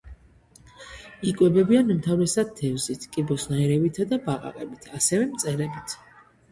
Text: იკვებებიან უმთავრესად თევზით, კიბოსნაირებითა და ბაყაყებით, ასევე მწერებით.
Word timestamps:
იკვებებიან 1.31 1.93
უმთავრესად 1.97 2.57
თევზით, 2.63 3.07
კიბოსნაირებითა 3.13 4.09
და 4.15 4.21
ბაყაყებით, 4.31 4.91
ასევე 5.03 5.31
მწერებით. 5.37 6.01